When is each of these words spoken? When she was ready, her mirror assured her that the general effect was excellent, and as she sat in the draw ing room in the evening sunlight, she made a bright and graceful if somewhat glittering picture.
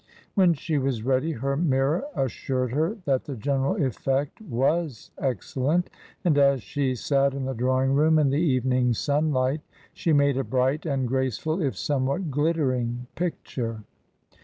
When 0.33 0.55
she 0.55 0.79
was 0.79 1.03
ready, 1.03 1.33
her 1.33 1.55
mirror 1.55 2.05
assured 2.15 2.71
her 2.71 2.97
that 3.05 3.25
the 3.25 3.35
general 3.35 3.75
effect 3.75 4.41
was 4.41 5.11
excellent, 5.19 5.91
and 6.25 6.39
as 6.39 6.63
she 6.63 6.95
sat 6.95 7.35
in 7.35 7.45
the 7.45 7.53
draw 7.53 7.83
ing 7.83 7.93
room 7.93 8.17
in 8.17 8.31
the 8.31 8.39
evening 8.39 8.93
sunlight, 8.95 9.61
she 9.93 10.11
made 10.11 10.37
a 10.37 10.43
bright 10.43 10.87
and 10.87 11.07
graceful 11.07 11.61
if 11.61 11.77
somewhat 11.77 12.31
glittering 12.31 13.05
picture. 13.13 13.83